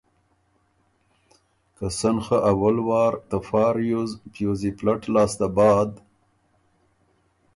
که 1.75 1.87
سن 1.99 2.17
خه 2.25 2.37
اول 2.51 2.77
وار 2.87 3.13
ته 3.29 3.37
فا 3.47 3.65
ریوز 3.75 4.11
پیوزی 4.33 4.71
پلټ 4.77 5.01
لاسته 5.13 5.47
بعد 5.57 5.91